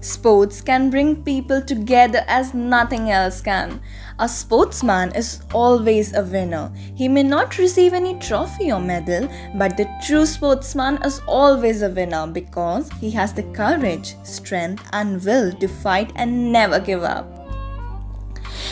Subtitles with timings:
[0.00, 3.80] Sports can bring people together as nothing else can.
[4.20, 6.72] A sportsman is always a winner.
[6.94, 11.90] He may not receive any trophy or medal, but the true sportsman is always a
[11.90, 17.37] winner because he has the courage, strength, and will to fight and never give up.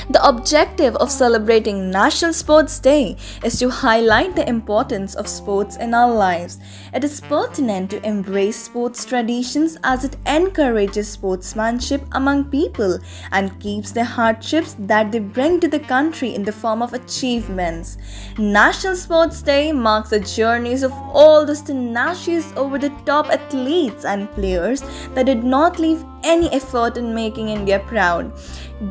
[0.09, 5.95] The objective of celebrating National Sports Day is to highlight the importance of sports in
[5.95, 6.59] our lives.
[6.95, 13.01] It is pertinent to embrace sports traditions as it encourages sportsmanship among people
[13.33, 17.99] and keeps the hardships that they bring to the country in the form of achievements.
[18.39, 24.31] National Sports Day marks the journeys of all those tenacious over the top athletes and
[24.33, 24.83] players
[25.15, 28.33] that did not leave any effort in making India proud.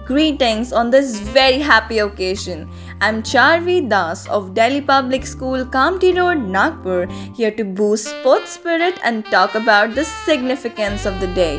[0.06, 2.70] Greetings on this very happy occasion.
[3.02, 9.00] I'm Charvi Das of Delhi Public School, Kamptee Road, Nagpur, here to boost sports spirit
[9.04, 11.58] and talk about the significance of the day.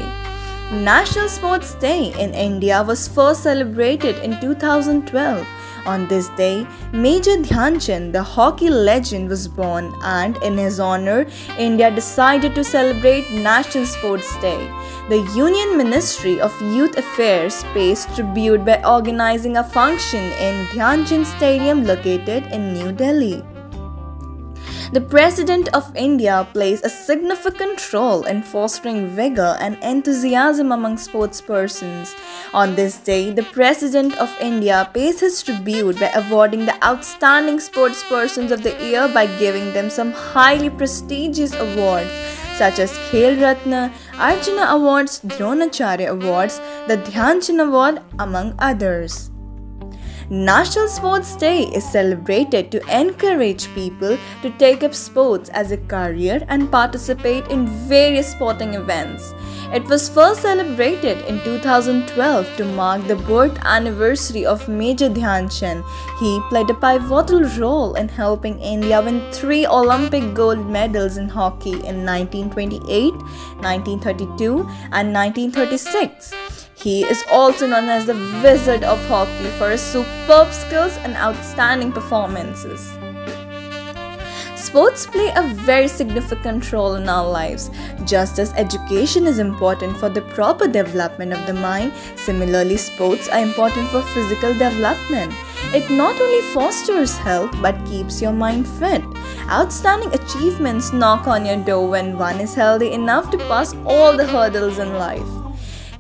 [0.73, 5.47] National Sports Day in India was first celebrated in 2012
[5.87, 11.27] on this day, Major Dhyan Chand, the hockey legend, was born, and in his honor,
[11.59, 14.71] India decided to celebrate National Sports Day.
[15.09, 21.27] The Union Ministry of Youth Affairs pays tribute by organizing a function in Dhyan Chand
[21.27, 23.43] Stadium located in New Delhi.
[24.93, 32.15] The President of India plays a significant role in fostering vigor and enthusiasm among sportspersons.
[32.55, 38.53] On this day, the President of India pays his tribute by awarding the outstanding sportspersons
[38.53, 42.11] of the year by giving them some highly prestigious awards
[42.57, 49.31] such as Khel Ratna, Arjuna Awards, Dronacharya Awards, the Dhyan Chand Award, among others.
[50.29, 56.45] National Sports Day is celebrated to encourage people to take up sports as a career
[56.49, 59.33] and participate in various sporting events.
[59.73, 65.85] It was first celebrated in 2012 to mark the birth anniversary of Major Dhyan Chand.
[66.19, 71.75] He played a pivotal role in helping India win three Olympic gold medals in hockey
[71.87, 73.15] in 1928,
[73.63, 74.59] 1932,
[74.91, 76.46] and 1936.
[76.87, 78.15] He is also known as the
[78.45, 82.93] Wizard of Hockey for his superb skills and outstanding performances.
[84.55, 87.73] Sports play a very significant role in our lives.
[88.05, 93.41] Just as education is important for the proper development of the mind, similarly, sports are
[93.41, 95.35] important for physical development.
[95.75, 99.03] It not only fosters health but keeps your mind fit.
[99.51, 104.29] Outstanding achievements knock on your door when one is healthy enough to pass all the
[104.29, 105.36] hurdles in life.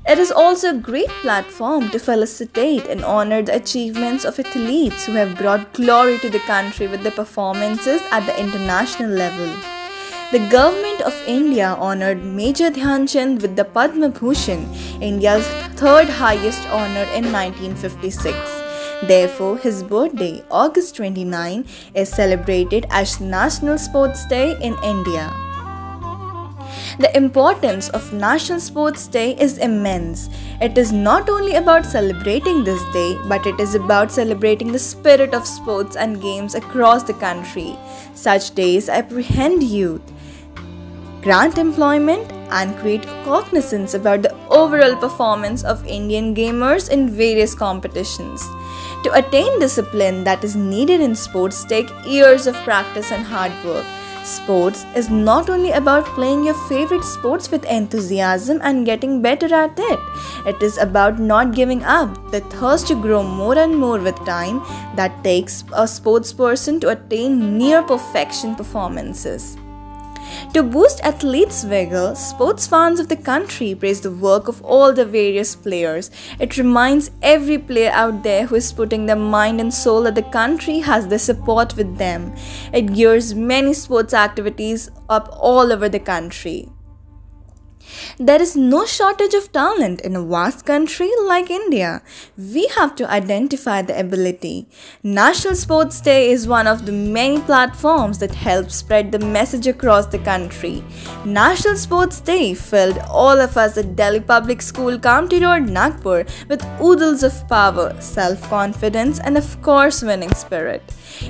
[0.09, 5.15] It is also a great platform to felicitate and honor the achievements of athletes who
[5.15, 9.49] have brought glory to the country with their performances at the international level.
[10.31, 16.63] The government of India honored Major Dhyan Chand with the Padma Bhushan, India's third highest
[16.69, 18.37] honor in 1956.
[19.09, 25.46] Therefore, his birthday, August 29, is celebrated as National Sports Day in India.
[26.99, 30.31] The importance of National Sports Day is immense.
[30.63, 35.35] It is not only about celebrating this day, but it is about celebrating the spirit
[35.35, 37.77] of sports and games across the country.
[38.15, 40.01] Such days apprehend youth,
[41.21, 48.43] grant employment, and create cognizance about the overall performance of Indian gamers in various competitions.
[49.05, 53.85] To attain discipline that is needed in sports take years of practice and hard work.
[54.27, 59.79] Sports is not only about playing your favorite sports with enthusiasm and getting better at
[59.79, 60.01] it.
[60.45, 64.63] It is about not giving up, the thirst to grow more and more with time
[64.97, 69.57] that takes a sports person to attain near perfection performances.
[70.55, 75.05] To boost athletes' vigor, sports fans of the country praise the work of all the
[75.05, 76.11] various players.
[76.41, 80.23] It reminds every player out there who is putting their mind and soul that the
[80.23, 82.35] country has their support with them.
[82.73, 86.71] It gears many sports activities up all over the country.
[88.19, 92.03] There is no shortage of talent in a vast country like India.
[92.37, 94.67] We have to identify the ability.
[95.03, 100.07] National Sports Day is one of the many platforms that help spread the message across
[100.07, 100.83] the country.
[101.25, 106.65] National Sports Day filled all of us at Delhi Public School, Kamptee Road, Nagpur with
[106.81, 110.83] oodles of power, self confidence, and of course, winning spirit.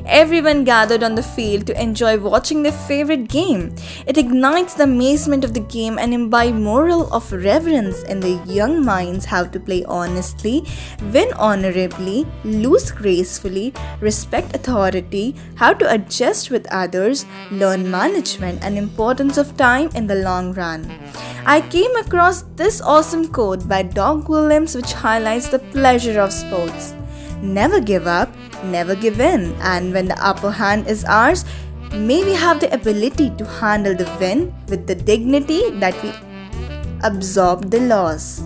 [0.07, 3.75] Everyone gathered on the field to enjoy watching their favorite game.
[4.07, 8.85] It ignites the amazement of the game and imbibe moral of reverence in the young
[8.85, 10.65] minds how to play honestly,
[11.13, 19.39] win honorably, lose gracefully, respect authority, how to adjust with others, learn management and importance
[19.39, 20.91] of time in the long run.
[21.47, 26.95] I came across this awesome quote by Doug Williams which highlights the pleasure of sports.
[27.43, 28.31] Never give up,
[28.65, 31.45] never give in, and when the upper hand is ours,
[31.93, 36.13] may we have the ability to handle the win with the dignity that we
[37.03, 38.43] absorb the loss.